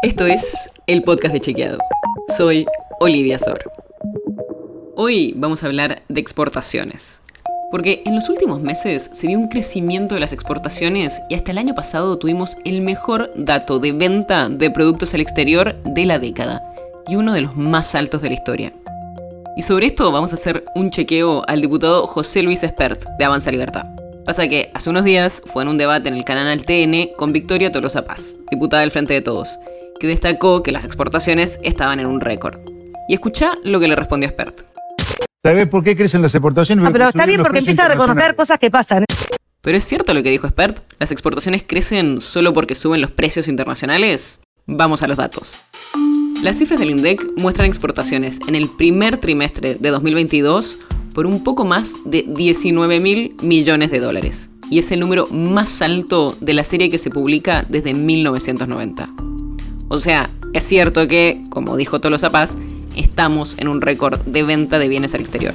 Esto 0.00 0.26
es 0.26 0.70
el 0.86 1.02
podcast 1.02 1.34
de 1.34 1.40
Chequeado. 1.40 1.78
Soy 2.36 2.66
Olivia 3.00 3.36
Sor. 3.36 3.58
Hoy 4.94 5.34
vamos 5.36 5.64
a 5.64 5.66
hablar 5.66 6.02
de 6.08 6.20
exportaciones. 6.20 7.20
Porque 7.72 8.04
en 8.06 8.14
los 8.14 8.28
últimos 8.28 8.60
meses 8.60 9.10
se 9.12 9.26
vio 9.26 9.40
un 9.40 9.48
crecimiento 9.48 10.14
de 10.14 10.20
las 10.20 10.32
exportaciones 10.32 11.20
y 11.28 11.34
hasta 11.34 11.50
el 11.50 11.58
año 11.58 11.74
pasado 11.74 12.16
tuvimos 12.16 12.56
el 12.64 12.82
mejor 12.82 13.32
dato 13.34 13.80
de 13.80 13.90
venta 13.90 14.48
de 14.48 14.70
productos 14.70 15.14
al 15.14 15.20
exterior 15.20 15.74
de 15.82 16.06
la 16.06 16.20
década 16.20 16.62
y 17.08 17.16
uno 17.16 17.32
de 17.32 17.40
los 17.40 17.56
más 17.56 17.96
altos 17.96 18.22
de 18.22 18.28
la 18.28 18.34
historia. 18.34 18.72
Y 19.56 19.62
sobre 19.62 19.86
esto 19.86 20.12
vamos 20.12 20.30
a 20.30 20.36
hacer 20.36 20.64
un 20.76 20.92
chequeo 20.92 21.42
al 21.48 21.60
diputado 21.60 22.06
José 22.06 22.42
Luis 22.42 22.62
Espert 22.62 23.04
de 23.18 23.24
Avanza 23.24 23.50
Libertad. 23.50 23.86
Pasa 24.24 24.46
que 24.46 24.70
hace 24.74 24.90
unos 24.90 25.04
días 25.04 25.42
fue 25.44 25.64
en 25.64 25.70
un 25.70 25.78
debate 25.78 26.08
en 26.08 26.14
el 26.14 26.24
canal 26.24 26.64
TN 26.64 27.16
con 27.16 27.32
Victoria 27.32 27.72
Tolosa 27.72 28.04
Paz, 28.04 28.36
diputada 28.48 28.82
del 28.82 28.92
Frente 28.92 29.14
de 29.14 29.22
Todos, 29.22 29.58
que 29.98 30.06
destacó 30.06 30.62
que 30.62 30.72
las 30.72 30.84
exportaciones 30.84 31.58
estaban 31.62 32.00
en 32.00 32.06
un 32.06 32.20
récord. 32.20 32.58
Y 33.08 33.14
escucha 33.14 33.52
lo 33.64 33.80
que 33.80 33.88
le 33.88 33.96
respondió 33.96 34.28
Espert. 34.28 34.62
¿Sabes 35.44 35.68
por 35.68 35.82
qué 35.82 35.96
crecen 35.96 36.22
las 36.22 36.34
exportaciones? 36.34 36.84
Ah, 36.84 36.90
pero 36.92 37.08
está 37.08 37.24
bien 37.24 37.42
porque 37.42 37.58
empieza 37.58 37.86
a 37.86 37.88
reconocer 37.88 38.34
cosas 38.34 38.58
que 38.58 38.70
pasan. 38.70 39.04
¿Pero 39.60 39.76
es 39.76 39.84
cierto 39.84 40.14
lo 40.14 40.22
que 40.22 40.30
dijo 40.30 40.46
Expert? 40.46 40.78
¿Las 40.98 41.10
exportaciones 41.10 41.64
crecen 41.66 42.20
solo 42.20 42.52
porque 42.52 42.74
suben 42.74 43.00
los 43.00 43.10
precios 43.10 43.48
internacionales? 43.48 44.40
Vamos 44.66 45.02
a 45.02 45.08
los 45.08 45.16
datos. 45.16 45.52
Las 46.42 46.56
cifras 46.58 46.78
del 46.78 46.90
INDEC 46.90 47.24
muestran 47.36 47.68
exportaciones 47.68 48.38
en 48.46 48.54
el 48.54 48.68
primer 48.68 49.18
trimestre 49.18 49.74
de 49.74 49.88
2022 49.90 50.78
por 51.14 51.26
un 51.26 51.42
poco 51.42 51.64
más 51.64 51.94
de 52.04 52.24
19 52.28 53.00
mil 53.00 53.34
millones 53.42 53.90
de 53.90 53.98
dólares. 53.98 54.50
Y 54.70 54.78
es 54.78 54.92
el 54.92 55.00
número 55.00 55.26
más 55.26 55.82
alto 55.82 56.36
de 56.40 56.52
la 56.52 56.62
serie 56.62 56.90
que 56.90 56.98
se 56.98 57.10
publica 57.10 57.64
desde 57.68 57.94
1990. 57.94 59.27
O 59.88 59.98
sea, 59.98 60.30
es 60.52 60.64
cierto 60.64 61.08
que, 61.08 61.42
como 61.50 61.76
dijo 61.76 62.00
Tolosa 62.00 62.30
Paz, 62.30 62.56
estamos 62.96 63.58
en 63.58 63.68
un 63.68 63.80
récord 63.80 64.20
de 64.20 64.42
venta 64.42 64.78
de 64.78 64.88
bienes 64.88 65.14
al 65.14 65.20
exterior. 65.20 65.54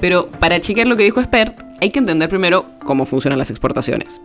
Pero 0.00 0.30
para 0.30 0.60
chequear 0.60 0.86
lo 0.86 0.96
que 0.96 1.04
dijo 1.04 1.20
Expert, 1.20 1.58
hay 1.80 1.90
que 1.90 1.98
entender 1.98 2.28
primero 2.28 2.66
cómo 2.84 3.04
funcionan 3.04 3.38
las 3.38 3.50
exportaciones. 3.50 4.20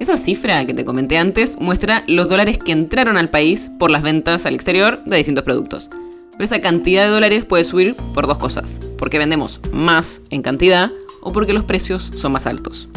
Esa 0.00 0.16
cifra 0.16 0.66
que 0.66 0.74
te 0.74 0.84
comenté 0.84 1.16
antes 1.16 1.60
muestra 1.60 2.02
los 2.08 2.28
dólares 2.28 2.58
que 2.58 2.72
entraron 2.72 3.16
al 3.16 3.30
país 3.30 3.70
por 3.78 3.90
las 3.90 4.02
ventas 4.02 4.46
al 4.46 4.54
exterior 4.54 5.00
de 5.04 5.16
distintos 5.16 5.44
productos. 5.44 5.88
Pero 6.32 6.44
esa 6.44 6.60
cantidad 6.60 7.04
de 7.04 7.10
dólares 7.10 7.44
puede 7.44 7.62
subir 7.62 7.94
por 8.14 8.26
dos 8.26 8.38
cosas, 8.38 8.80
porque 8.98 9.18
vendemos 9.18 9.60
más 9.72 10.22
en 10.30 10.42
cantidad 10.42 10.90
o 11.20 11.32
porque 11.32 11.52
los 11.52 11.64
precios 11.64 12.10
son 12.16 12.32
más 12.32 12.46
altos. 12.46 12.88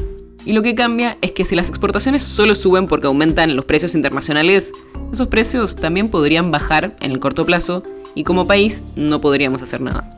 Y 0.46 0.54
lo 0.54 0.62
que 0.62 0.74
cambia 0.74 1.18
es 1.22 1.32
que 1.32 1.44
si 1.44 1.56
las 1.56 1.70
exportaciones 1.70 2.24
solo 2.24 2.56
suben 2.56 2.88
porque 2.88 3.08
aumentan 3.08 3.56
los 3.56 3.66
precios 3.66 3.94
internacionales, 3.94 4.72
esos 5.16 5.28
precios 5.28 5.76
también 5.76 6.10
podrían 6.10 6.52
bajar 6.52 6.96
en 7.02 7.12
el 7.12 7.20
corto 7.20 7.46
plazo 7.46 7.84
y 8.14 8.24
como 8.24 8.48
país 8.48 8.84
no 8.96 9.20
podríamos 9.22 9.62
hacer 9.62 9.82
nada. 9.82 10.10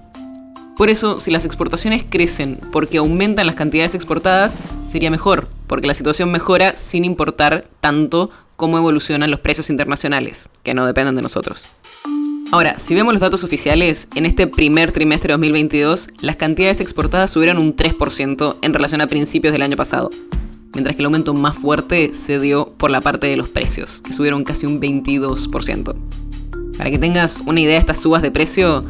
Por 0.78 0.90
eso, 0.92 1.20
si 1.20 1.32
las 1.32 1.46
exportaciones 1.46 2.06
crecen 2.08 2.60
porque 2.72 3.00
aumentan 3.00 3.48
las 3.48 3.56
cantidades 3.56 3.96
exportadas, 3.96 4.58
sería 4.88 5.10
mejor, 5.10 5.48
porque 5.66 5.88
la 5.88 5.96
situación 5.96 6.32
mejora 6.32 6.78
sin 6.78 7.04
importar 7.04 7.68
tanto 7.80 8.30
cómo 8.56 8.78
evolucionan 8.78 9.32
los 9.32 9.40
precios 9.40 9.70
internacionales, 9.70 10.50
que 10.62 10.74
no 10.76 10.86
dependen 10.86 11.16
de 11.16 11.24
nosotros. 11.24 11.64
Ahora, 12.52 12.78
si 12.78 12.96
vemos 12.96 13.14
los 13.14 13.22
datos 13.22 13.44
oficiales, 13.44 14.08
en 14.16 14.26
este 14.26 14.48
primer 14.48 14.92
trimestre 14.92 15.30
de 15.30 15.34
2022, 15.34 16.10
las 16.22 16.38
cantidades 16.38 16.80
exportadas 16.80 17.32
subieron 17.32 17.58
un 17.58 17.76
3% 17.76 18.58
en 18.62 18.74
relación 18.74 19.02
a 19.02 19.08
principios 19.08 19.54
del 19.54 19.64
año 19.64 19.78
pasado, 19.78 20.10
mientras 20.74 20.96
que 20.96 21.02
el 21.02 21.06
aumento 21.06 21.34
más 21.34 21.56
fuerte 21.56 22.14
se 22.14 22.40
dio 22.40 22.74
por 22.78 22.90
la 22.90 23.02
parte 23.02 23.28
de 23.28 23.38
los 23.38 23.50
precios, 23.50 24.02
que 24.02 24.14
subieron 24.14 24.44
casi 24.44 24.66
un 24.66 24.80
22%. 24.80 25.96
Para 26.78 26.92
que 26.92 26.98
tengas 26.98 27.40
una 27.46 27.60
idea 27.60 27.74
de 27.74 27.80
estas 27.80 28.00
subas 28.00 28.22
de 28.22 28.32
precio, 28.32 28.84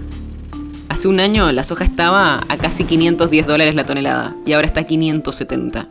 Hace 0.89 1.09
un 1.09 1.19
año 1.19 1.51
la 1.51 1.65
soja 1.65 1.83
estaba 1.83 2.39
a 2.47 2.57
casi 2.57 2.85
510 2.85 3.45
dólares 3.45 3.75
la 3.75 3.85
tonelada 3.85 4.35
y 4.45 4.53
ahora 4.53 4.67
está 4.67 4.81
a 4.81 4.83
570. 4.85 5.87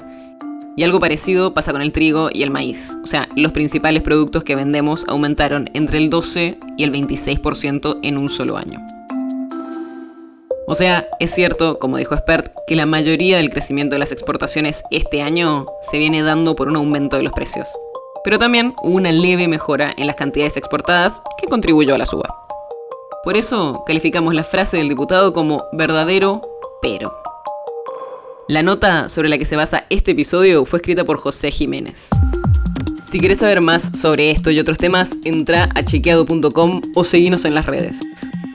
Y 0.74 0.82
algo 0.82 1.00
parecido 1.00 1.52
pasa 1.52 1.72
con 1.72 1.82
el 1.82 1.92
trigo 1.92 2.30
y 2.32 2.42
el 2.42 2.50
maíz. 2.50 2.96
O 3.02 3.06
sea, 3.06 3.28
los 3.36 3.52
principales 3.52 4.02
productos 4.02 4.42
que 4.42 4.56
vendemos 4.56 5.04
aumentaron 5.06 5.68
entre 5.74 5.98
el 5.98 6.08
12 6.08 6.58
y 6.78 6.82
el 6.82 6.92
26% 6.92 7.98
en 8.02 8.16
un 8.16 8.30
solo 8.30 8.56
año. 8.56 8.95
O 10.68 10.74
sea, 10.74 11.08
es 11.20 11.32
cierto, 11.32 11.78
como 11.78 11.96
dijo 11.96 12.14
Expert, 12.14 12.52
que 12.66 12.74
la 12.74 12.86
mayoría 12.86 13.36
del 13.36 13.50
crecimiento 13.50 13.94
de 13.94 14.00
las 14.00 14.10
exportaciones 14.10 14.82
este 14.90 15.22
año 15.22 15.66
se 15.80 15.98
viene 15.98 16.22
dando 16.22 16.56
por 16.56 16.66
un 16.68 16.74
aumento 16.74 17.16
de 17.16 17.22
los 17.22 17.32
precios. 17.32 17.68
Pero 18.24 18.40
también 18.40 18.74
hubo 18.82 18.96
una 18.96 19.12
leve 19.12 19.46
mejora 19.46 19.94
en 19.96 20.08
las 20.08 20.16
cantidades 20.16 20.56
exportadas 20.56 21.22
que 21.40 21.46
contribuyó 21.46 21.94
a 21.94 21.98
la 21.98 22.06
suba. 22.06 22.46
Por 23.22 23.36
eso 23.36 23.84
calificamos 23.86 24.34
la 24.34 24.42
frase 24.42 24.76
del 24.78 24.88
diputado 24.88 25.32
como 25.32 25.64
verdadero 25.72 26.40
pero. 26.82 27.12
La 28.48 28.62
nota 28.62 29.08
sobre 29.08 29.28
la 29.28 29.38
que 29.38 29.44
se 29.44 29.56
basa 29.56 29.84
este 29.88 30.12
episodio 30.12 30.64
fue 30.64 30.78
escrita 30.78 31.04
por 31.04 31.18
José 31.18 31.52
Jiménez. 31.52 32.08
Si 33.10 33.20
quieres 33.20 33.38
saber 33.38 33.60
más 33.60 33.92
sobre 34.00 34.32
esto 34.32 34.50
y 34.50 34.58
otros 34.58 34.78
temas, 34.78 35.10
entra 35.24 35.68
a 35.76 35.84
chequeado.com 35.84 36.82
o 36.94 37.04
seguinos 37.04 37.44
en 37.44 37.54
las 37.54 37.66
redes. 37.66 38.00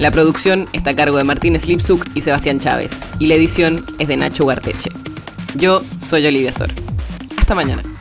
La 0.00 0.10
producción 0.10 0.66
está 0.72 0.92
a 0.92 0.96
cargo 0.96 1.18
de 1.18 1.24
Martínez 1.24 1.66
Lipsuk 1.66 2.06
y 2.14 2.22
Sebastián 2.22 2.58
Chávez, 2.58 3.02
y 3.18 3.26
la 3.26 3.34
edición 3.34 3.84
es 3.98 4.08
de 4.08 4.16
Nacho 4.16 4.44
Guarteche. 4.44 4.90
Yo 5.56 5.82
soy 5.98 6.26
Olivia 6.26 6.54
Sor. 6.54 6.70
Hasta 7.36 7.54
mañana. 7.54 7.99